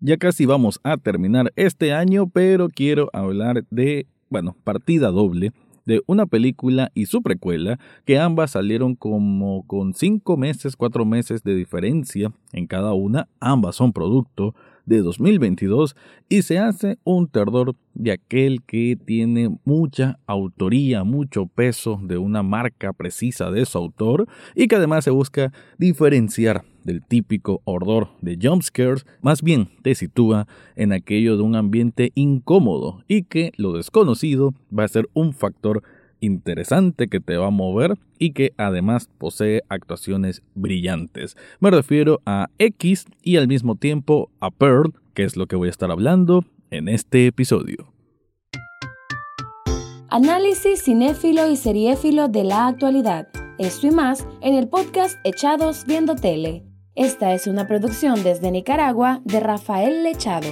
[0.00, 5.52] Ya casi vamos a terminar este año, pero quiero hablar de, bueno, partida doble
[5.86, 11.42] de una película y su precuela, que ambas salieron como con cinco meses, cuatro meses
[11.44, 14.54] de diferencia en cada una, ambas son producto
[14.84, 15.96] de 2022
[16.28, 22.42] y se hace un terror de aquel que tiene mucha autoría, mucho peso de una
[22.42, 28.38] marca precisa de su autor y que además se busca diferenciar del típico horror de
[28.40, 30.46] jumpscares, más bien te sitúa
[30.76, 35.82] en aquello de un ambiente incómodo y que lo desconocido va a ser un factor
[36.20, 41.36] interesante que te va a mover y que además posee actuaciones brillantes.
[41.60, 45.68] Me refiero a X y al mismo tiempo a Pearl, que es lo que voy
[45.68, 47.92] a estar hablando en este episodio.
[50.08, 53.28] Análisis cinéfilo y seriéfilo de la actualidad.
[53.58, 56.75] Esto y más en el podcast Echados Viendo Tele.
[56.96, 60.48] Esta es una producción desde Nicaragua de Rafael Lechado.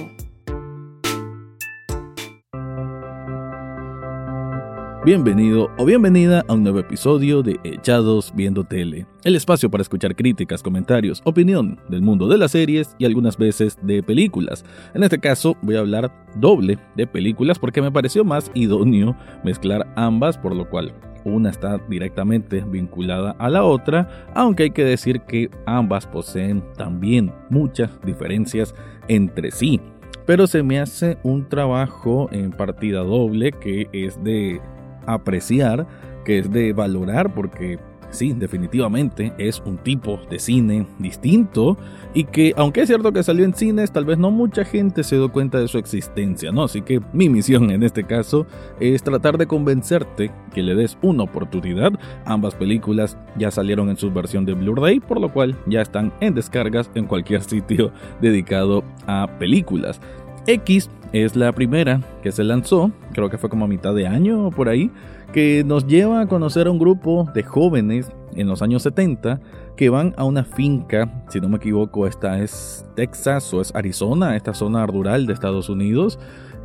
[5.03, 10.15] Bienvenido o bienvenida a un nuevo episodio de Echados Viendo Tele, el espacio para escuchar
[10.15, 14.63] críticas, comentarios, opinión del mundo de las series y algunas veces de películas.
[14.93, 19.91] En este caso voy a hablar doble de películas porque me pareció más idóneo mezclar
[19.95, 20.93] ambas, por lo cual
[21.25, 27.33] una está directamente vinculada a la otra, aunque hay que decir que ambas poseen también
[27.49, 28.73] muchas diferencias
[29.07, 29.81] entre sí.
[30.25, 34.61] Pero se me hace un trabajo en partida doble que es de
[35.05, 35.85] apreciar,
[36.23, 37.77] que es de valorar, porque
[38.11, 41.77] sí, definitivamente es un tipo de cine distinto
[42.13, 45.15] y que, aunque es cierto que salió en cines, tal vez no mucha gente se
[45.15, 46.63] dio cuenta de su existencia, ¿no?
[46.63, 48.45] Así que mi misión en este caso
[48.79, 51.91] es tratar de convencerte que le des una oportunidad.
[52.25, 56.35] Ambas películas ya salieron en su versión de Blu-ray, por lo cual ya están en
[56.35, 59.99] descargas en cualquier sitio dedicado a películas.
[60.47, 64.47] X es la primera que se lanzó, creo que fue como a mitad de año
[64.47, 64.91] o por ahí,
[65.33, 69.39] que nos lleva a conocer a un grupo de jóvenes en los años 70
[69.75, 74.35] que van a una finca, si no me equivoco, esta es Texas o es Arizona,
[74.35, 76.17] esta zona rural de Estados Unidos,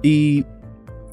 [0.03, 0.45] y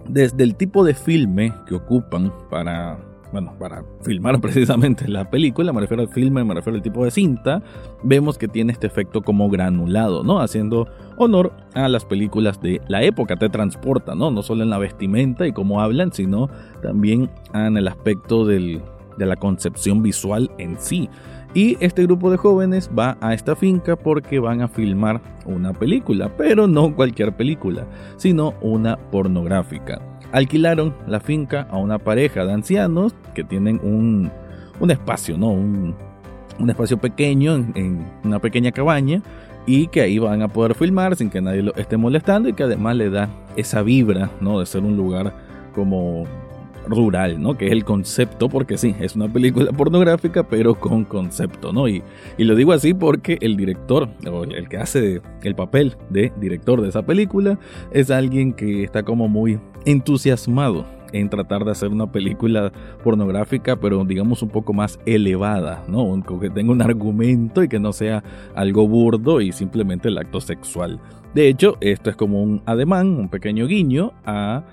[0.08, 3.00] desde el tipo de filme que ocupan para
[3.32, 7.12] bueno, para filmar precisamente la película, me refiero al filme, me refiero al tipo de
[7.12, 7.62] cinta,
[8.04, 10.40] vemos que tiene este efecto como granulado, ¿no?
[10.40, 14.32] Haciendo honor a las películas de la época, te transporta, ¿no?
[14.32, 16.50] No solo en la vestimenta y cómo hablan, sino
[16.82, 18.82] también en el aspecto de
[19.18, 21.10] la concepción visual en sí.
[21.54, 26.36] Y este grupo de jóvenes va a esta finca porque van a filmar una película,
[26.38, 33.16] pero no cualquier película, sino una pornográfica alquilaron la finca a una pareja de ancianos
[33.34, 34.32] que tienen un,
[34.90, 35.52] espacio, ¿no?
[35.52, 35.96] Un,
[36.68, 39.22] espacio pequeño en, una pequeña cabaña
[39.66, 42.64] y que ahí van a poder filmar sin que nadie lo esté molestando y que
[42.64, 44.60] además le da esa vibra, ¿no?
[44.60, 45.34] De ser un lugar
[45.76, 46.26] como
[46.88, 47.58] rural, ¿no?
[47.58, 51.88] Que es el concepto, porque sí, es una película pornográfica, pero con concepto, ¿no?
[51.88, 52.02] Y,
[52.38, 56.82] y lo digo así porque el director, o el que hace el papel de director
[56.82, 57.60] de esa película,
[57.92, 62.72] es alguien que está como muy entusiasmado en tratar de hacer una película
[63.04, 66.22] pornográfica, pero digamos un poco más elevada, ¿no?
[66.40, 68.24] Que tenga un argumento y que no sea
[68.56, 71.00] algo burdo y simplemente el acto sexual.
[71.34, 74.64] De hecho, esto es como un ademán, un pequeño guiño a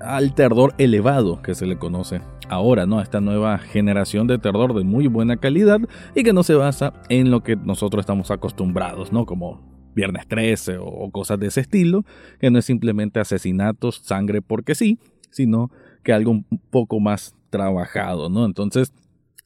[0.00, 2.98] al terror elevado que se le conoce ahora, ¿no?
[2.98, 5.78] A esta nueva generación de terror de muy buena calidad
[6.14, 9.26] y que no se basa en lo que nosotros estamos acostumbrados, ¿no?
[9.26, 9.60] Como
[9.94, 12.04] Viernes 13 o cosas de ese estilo,
[12.40, 14.98] que no es simplemente asesinatos, sangre porque sí,
[15.30, 15.70] sino
[16.02, 18.44] que algo un poco más trabajado, ¿no?
[18.44, 18.92] Entonces,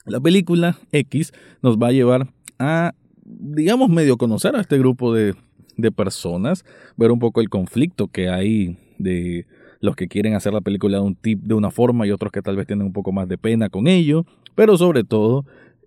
[0.05, 5.34] la película X nos va a llevar a, digamos, medio conocer a este grupo de,
[5.77, 6.65] de personas,
[6.97, 9.47] ver un poco el conflicto que hay de
[9.81, 12.43] los que quieren hacer la película de, un tip, de una forma y otros que
[12.43, 14.25] tal vez tienen un poco más de pena con ello,
[14.55, 15.45] pero sobre todo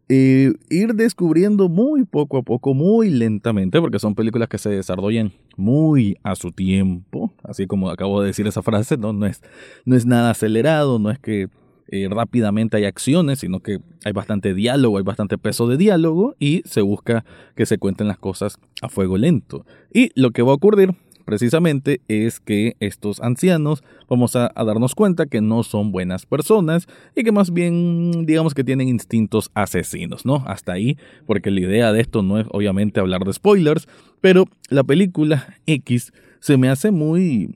[0.10, 5.32] eh, ir descubriendo muy poco a poco, muy lentamente, porque son películas que se desarrollan
[5.56, 9.42] muy a su tiempo, así como acabo de decir esa frase, no, no, es,
[9.86, 11.50] no es nada acelerado, no es que
[11.92, 16.64] eh, rápidamente hay acciones, sino que hay bastante diálogo, hay bastante peso de diálogo y
[16.66, 17.24] se busca
[17.56, 19.66] que se cuenten las cosas a fuego lento.
[19.94, 20.96] Y lo que va a ocurrir
[21.30, 27.24] precisamente es que estos ancianos vamos a, darnos cuenta que no son buenas personas y
[27.24, 30.44] que más bien digamos que tienen instintos asesinos, ¿no?
[30.48, 30.98] Hasta ahí,
[31.28, 33.88] porque la idea de esto no es obviamente hablar de spoilers,
[34.22, 37.54] pero la película X se me hace muy,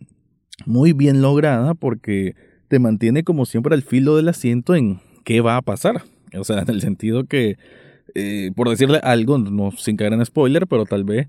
[0.67, 2.35] muy bien lograda porque
[2.67, 6.03] te mantiene como siempre al filo del asiento en qué va a pasar.
[6.37, 7.57] O sea, en el sentido que,
[8.13, 11.27] eh, por decirle algo, no sin caer en spoiler, pero tal vez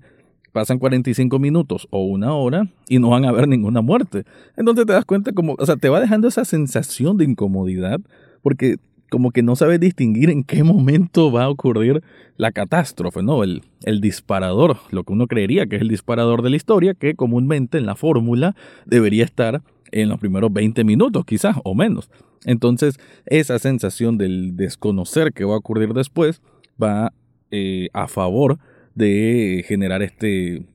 [0.55, 4.23] pasan 45 minutos o una hora y no van a ver ninguna muerte.
[4.55, 7.99] Entonces te das cuenta como, o sea, te va dejando esa sensación de incomodidad
[8.41, 8.77] porque
[9.09, 12.03] como que no sabes distinguir en qué momento va a ocurrir
[12.37, 13.43] la catástrofe, ¿no?
[13.43, 17.15] El, el disparador, lo que uno creería que es el disparador de la historia, que
[17.15, 18.55] comúnmente en la fórmula
[18.85, 19.61] debería estar
[19.91, 22.09] en los primeros 20 minutos, quizás, o menos.
[22.45, 26.41] Entonces, esa sensación del desconocer qué va a ocurrir después
[26.81, 27.11] va
[27.51, 28.57] eh, a favor
[28.95, 30.65] de generar este,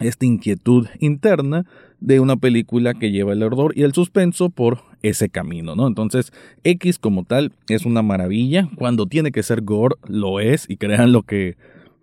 [0.00, 1.66] esta inquietud interna
[2.00, 5.86] de una película que lleva el ardor y el suspenso por ese camino, ¿no?
[5.86, 6.32] Entonces,
[6.64, 8.68] X como tal es una maravilla.
[8.76, 11.56] Cuando tiene que ser gore, lo es, y crean lo que,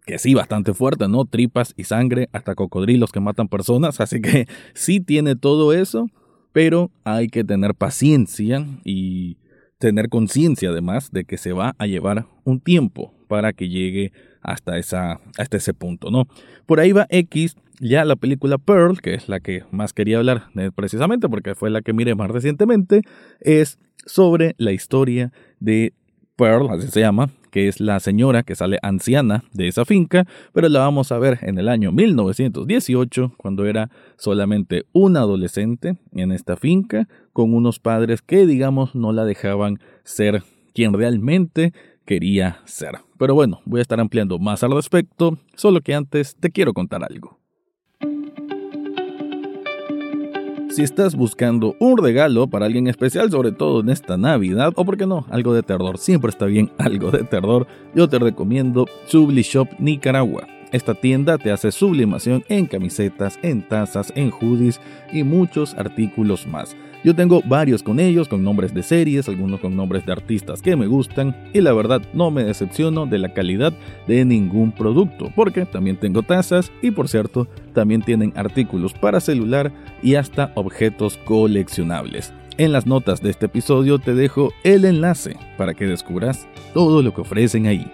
[0.06, 1.26] que sí, bastante fuerte, ¿no?
[1.26, 6.10] Tripas y sangre, hasta cocodrilos que matan personas, así que sí tiene todo eso,
[6.54, 9.38] pero hay que tener paciencia y
[9.80, 14.78] tener conciencia además de que se va a llevar un tiempo para que llegue hasta,
[14.78, 16.28] ese punto, ¿no?
[16.66, 20.50] Por ahí va X, ya la película Pearl, que es la que más quería hablar
[20.76, 23.02] precisamente porque fue la que miré más recientemente,
[23.42, 25.94] es sobre la historia de
[26.38, 30.70] Pearl, así se llama, que es la señora que sale anciana de esa finca, pero
[30.70, 36.56] la vamos a ver en el año 1918, cuando era solamente una adolescente en esta
[36.56, 41.74] finca, con unos padres que, digamos, no la dejaban ser quien realmente
[42.08, 42.96] quería ser.
[43.20, 47.04] Pero bueno, voy a estar ampliando más al respecto, solo que antes te quiero contar
[47.04, 47.38] algo.
[50.70, 54.96] Si estás buscando un regalo para alguien especial, sobre todo en esta Navidad, o por
[54.96, 59.42] qué no, algo de terror, siempre está bien algo de terror, yo te recomiendo Subli
[59.42, 60.48] Shop Nicaragua.
[60.72, 64.80] Esta tienda te hace sublimación en camisetas, en tazas, en hoodies
[65.12, 66.76] y muchos artículos más.
[67.04, 70.76] Yo tengo varios con ellos, con nombres de series, algunos con nombres de artistas que
[70.76, 73.74] me gustan y la verdad no me decepciono de la calidad
[74.08, 79.72] de ningún producto, porque también tengo tazas y por cierto también tienen artículos para celular
[80.02, 82.34] y hasta objetos coleccionables.
[82.58, 87.14] En las notas de este episodio te dejo el enlace para que descubras todo lo
[87.14, 87.86] que ofrecen ahí.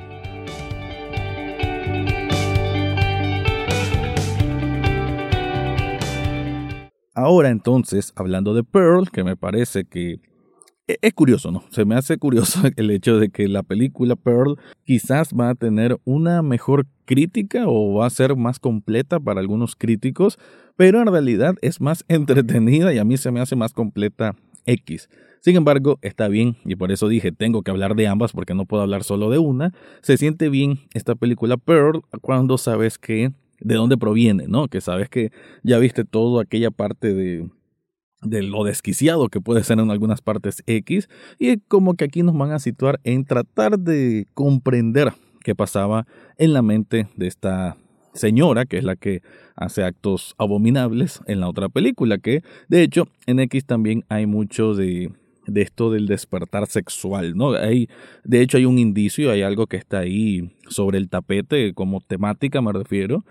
[7.23, 10.19] Ahora entonces, hablando de Pearl, que me parece que
[10.89, 11.63] e-, es curioso, ¿no?
[11.69, 15.97] Se me hace curioso el hecho de que la película Pearl quizás va a tener
[16.03, 20.37] una mejor crítica o va a ser más completa para algunos críticos,
[20.75, 24.35] pero en realidad es más entretenida y a mí se me hace más completa
[24.65, 25.07] X.
[25.39, 28.65] Sin embargo, está bien, y por eso dije, tengo que hablar de ambas porque no
[28.65, 29.73] puedo hablar solo de una.
[30.01, 33.31] Se siente bien esta película Pearl cuando sabes que
[33.63, 34.67] de dónde proviene, ¿no?
[34.67, 35.31] Que sabes que
[35.63, 37.49] ya viste todo aquella parte de,
[38.21, 42.37] de lo desquiciado que puede ser en algunas partes X y como que aquí nos
[42.37, 45.13] van a situar en tratar de comprender
[45.43, 46.05] qué pasaba
[46.37, 47.77] en la mente de esta
[48.13, 49.21] señora, que es la que
[49.55, 54.73] hace actos abominables en la otra película, que de hecho en X también hay mucho
[54.75, 55.11] de,
[55.47, 57.53] de esto del despertar sexual, ¿no?
[57.53, 57.89] Hay,
[58.23, 62.61] de hecho hay un indicio, hay algo que está ahí sobre el tapete como temática,
[62.61, 63.25] me refiero,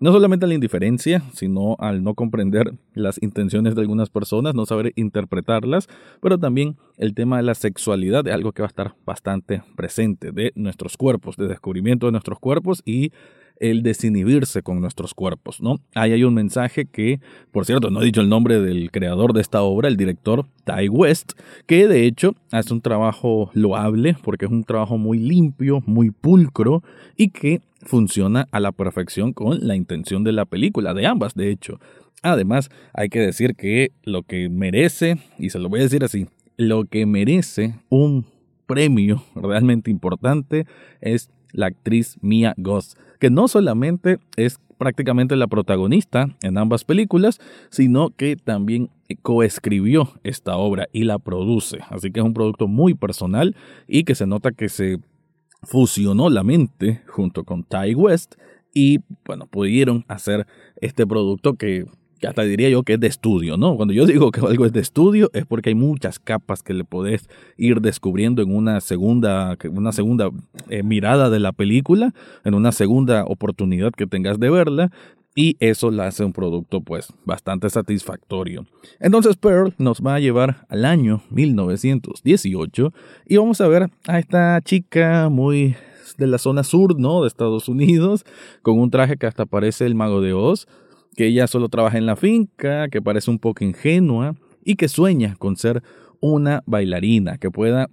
[0.00, 4.66] no solamente a la indiferencia, sino al no comprender las intenciones de algunas personas, no
[4.66, 5.88] saber interpretarlas,
[6.20, 10.32] pero también el tema de la sexualidad es algo que va a estar bastante presente
[10.32, 13.12] de nuestros cuerpos, de descubrimiento de nuestros cuerpos y
[13.60, 15.76] el desinhibirse con nuestros cuerpos, ¿no?
[15.94, 17.20] Ahí hay un mensaje que,
[17.50, 20.88] por cierto, no he dicho el nombre del creador de esta obra, el director Ty
[20.88, 21.32] West,
[21.66, 26.82] que de hecho hace un trabajo loable porque es un trabajo muy limpio, muy pulcro
[27.16, 31.50] y que funciona a la perfección con la intención de la película, de ambas, de
[31.50, 31.78] hecho.
[32.22, 36.26] Además, hay que decir que lo que merece, y se lo voy a decir así,
[36.56, 38.26] lo que merece un
[38.66, 40.66] premio realmente importante
[41.00, 47.40] es la actriz Mia Goss, que no solamente es prácticamente la protagonista en ambas películas,
[47.70, 48.90] sino que también
[49.22, 51.80] coescribió esta obra y la produce.
[51.90, 55.00] Así que es un producto muy personal y que se nota que se
[55.62, 58.36] fusionó la mente junto con Ty West
[58.72, 60.46] y bueno, pudieron hacer
[60.80, 61.86] este producto que,
[62.26, 63.76] hasta diría yo que es de estudio, ¿no?
[63.76, 66.84] Cuando yo digo que algo es de estudio es porque hay muchas capas que le
[66.84, 70.30] podés ir descubriendo en una segunda, una segunda
[70.68, 74.90] eh, mirada de la película, en una segunda oportunidad que tengas de verla
[75.34, 78.66] y eso la hace un producto pues bastante satisfactorio.
[78.98, 82.92] Entonces Pearl nos va a llevar al año 1918
[83.26, 85.76] y vamos a ver a esta chica muy
[86.16, 87.22] de la zona sur, ¿no?
[87.22, 88.24] De Estados Unidos,
[88.62, 90.66] con un traje que hasta parece el mago de Oz,
[91.18, 95.34] que ella solo trabaja en la finca, que parece un poco ingenua y que sueña
[95.34, 95.82] con ser
[96.20, 97.90] una bailarina, que pueda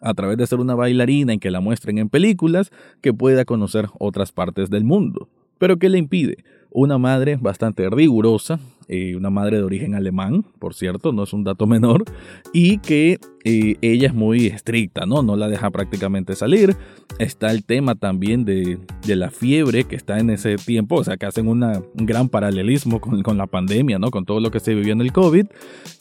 [0.00, 3.86] a través de ser una bailarina y que la muestren en películas, que pueda conocer
[4.00, 5.28] otras partes del mundo.
[5.58, 6.38] Pero ¿qué le impide?
[6.70, 8.58] Una madre bastante rigurosa,
[8.88, 12.04] eh, una madre de origen alemán, por cierto, no es un dato menor,
[12.52, 15.22] y que eh, ella es muy estricta, ¿no?
[15.22, 16.76] No la deja prácticamente salir.
[17.18, 21.26] Está el tema también de, la fiebre que está en ese tiempo, o sea, que
[21.26, 24.10] hacen un gran paralelismo con, la pandemia, ¿no?
[24.10, 25.46] Con todo lo que se vivió en el COVID.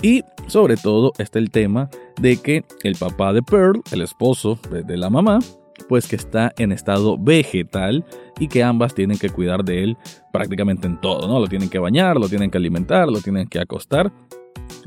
[0.02, 1.90] Y sobre todo está el tema
[2.22, 5.40] de que el papá de Pearl, el esposo de la mamá,
[5.88, 8.06] pues que está en estado vegetal
[8.40, 9.98] y que ambas tienen que cuidar de él
[10.32, 11.40] prácticamente en todo, ¿no?
[11.40, 14.12] Lo tienen que bañar, lo tienen que alimentar, lo tienen que acostar.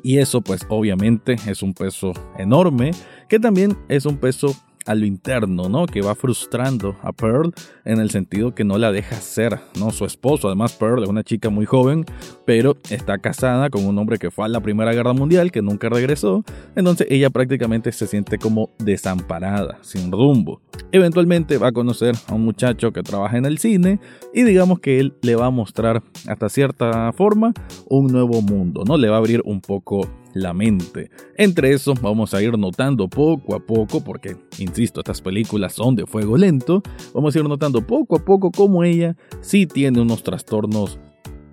[0.02, 2.92] Y eso pues obviamente es un peso enorme,
[3.28, 4.54] que también es un peso
[4.86, 5.86] a lo interno, ¿no?
[5.86, 7.52] Que va frustrando a Pearl
[7.84, 9.90] en el sentido que no la deja ser, ¿no?
[9.90, 12.04] Su esposo, además Pearl es una chica muy joven,
[12.46, 15.88] pero está casada con un hombre que fue a la Primera Guerra Mundial, que nunca
[15.88, 16.44] regresó,
[16.76, 20.60] entonces ella prácticamente se siente como desamparada, sin rumbo.
[20.92, 24.00] Eventualmente va a conocer a un muchacho que trabaja en el cine
[24.34, 27.52] y digamos que él le va a mostrar hasta cierta forma
[27.88, 28.96] un nuevo mundo, ¿no?
[28.96, 31.10] Le va a abrir un poco la mente.
[31.36, 36.06] Entre eso vamos a ir notando poco a poco, porque, insisto, estas películas son de
[36.06, 36.82] fuego lento,
[37.14, 40.98] vamos a ir notando poco a poco cómo ella sí tiene unos trastornos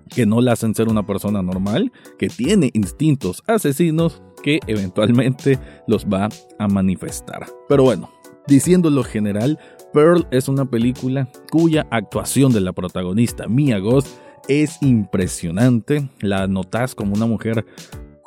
[0.08, 6.06] que no la hacen ser una persona normal, que tiene instintos asesinos que eventualmente los
[6.06, 7.46] va a manifestar.
[7.68, 8.10] Pero bueno,
[8.46, 9.58] diciendo lo general,
[9.92, 14.06] Pearl es una película cuya actuación de la protagonista, Mia Goth,
[14.48, 16.08] es impresionante.
[16.20, 17.66] La notas como una mujer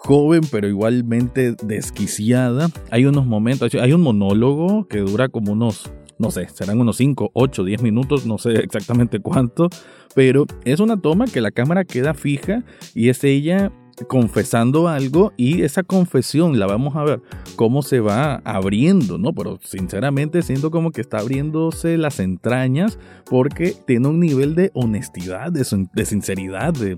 [0.04, 2.70] joven pero igualmente desquiciada.
[2.90, 7.32] Hay unos momentos, hay un monólogo que dura como unos, no sé, serán unos 5,
[7.34, 9.70] 8, 10 minutos, no sé exactamente cuánto,
[10.16, 13.72] pero es una toma que la cámara queda fija y es ella
[14.08, 17.22] confesando algo y esa confesión la vamos a ver
[17.56, 19.34] cómo se va abriendo, ¿no?
[19.34, 25.52] Pero sinceramente siento como que está abriéndose las entrañas porque tiene un nivel de honestidad,
[25.52, 25.64] de,
[26.06, 26.98] sinceridad, de,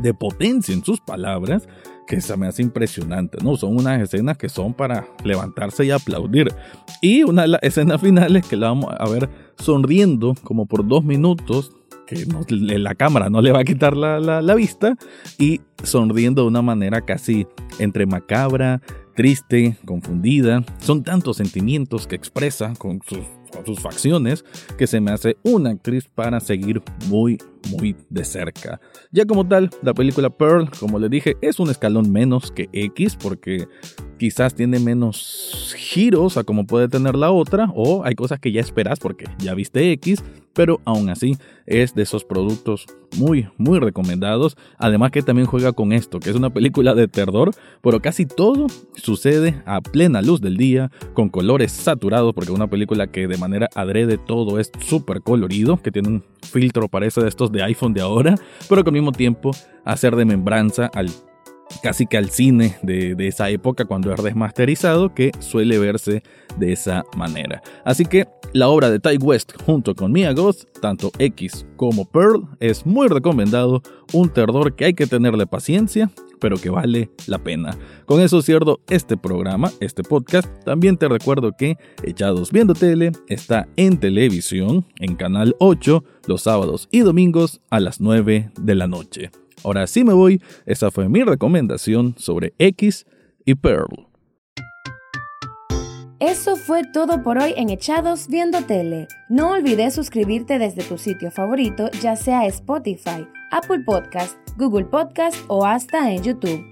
[0.00, 1.68] de potencia en sus palabras
[2.06, 3.56] que se me hace impresionante, ¿no?
[3.56, 6.52] Son unas escenas que son para levantarse y aplaudir.
[7.00, 11.04] Y una de las escenas finales que la vamos a ver sonriendo como por dos
[11.04, 11.72] minutos,
[12.06, 14.96] que la cámara no le va a quitar la, la vista,
[15.38, 17.46] y sonriendo de una manera casi
[17.78, 18.82] entre macabra,
[19.14, 20.64] triste, confundida.
[20.80, 23.20] Son tantos sentimientos que expresa con sus
[23.64, 24.44] sus facciones,
[24.78, 27.38] que se me hace una actriz para seguir muy,
[27.70, 28.80] muy de cerca.
[29.12, 33.16] Ya como tal, la película Pearl, como le dije, es un escalón menos que X,
[33.16, 33.66] porque
[34.18, 38.60] quizás tiene menos giros a como puede tener la otra, o hay cosas que ya
[38.60, 40.22] esperas porque ya viste X,
[40.54, 44.56] pero aún así es de esos productos muy, muy recomendados.
[44.78, 48.66] Además que también juega con esto, que es una película de terror, pero casi todo
[48.94, 53.38] sucede a plena luz del día, con colores saturados, porque es una película que de
[53.38, 57.94] manera adrede todo es súper colorido, que tiene un filtro parece de estos de iPhone
[57.94, 58.34] de ahora,
[58.68, 59.52] pero que al mismo tiempo
[59.84, 61.10] hacer de membranza al
[61.82, 66.22] casi que al cine de, esa época cuando es desmasterizado que suele verse
[66.58, 67.62] de esa manera.
[67.84, 72.48] Así que la obra de Ty West junto con Mia Goth, tanto X como Pearl,
[72.58, 76.10] es muy recomendado, un terror que hay que tenerle paciencia,
[76.40, 77.76] pero que vale la pena.
[78.06, 80.48] Con eso cierro este programa, este podcast.
[80.64, 86.88] También te recuerdo que Echados Viendo Tele está en televisión, en Canal 8, los sábados
[86.90, 89.30] y domingos a las 9 de la noche.
[89.64, 93.06] Ahora sí me voy, esa fue mi recomendación sobre X
[93.44, 94.10] y Pearl.
[96.20, 99.08] Eso fue todo por hoy en Echados Viendo Tele.
[99.30, 105.64] No olvides suscribirte desde tu sitio favorito, ya sea Spotify, Apple Podcast, Google Podcast o
[105.64, 106.62] hasta en YouTube.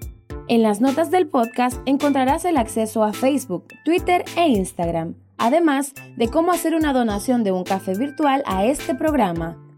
[0.49, 6.28] En las notas del podcast encontrarás el acceso a Facebook, Twitter e Instagram, además de
[6.28, 9.59] cómo hacer una donación de un café virtual a este programa.